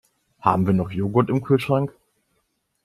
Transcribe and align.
Haben 0.39 0.65
wir 0.65 0.73
noch 0.73 0.89
Joghurt 0.89 1.29
im 1.29 1.43
Kühlschrank? 1.43 1.93